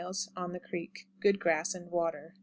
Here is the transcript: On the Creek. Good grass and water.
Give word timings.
On 0.35 0.51
the 0.51 0.59
Creek. 0.59 1.05
Good 1.19 1.39
grass 1.39 1.75
and 1.75 1.91
water. 1.91 2.33